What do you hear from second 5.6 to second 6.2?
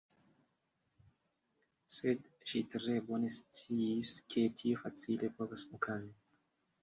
okazi.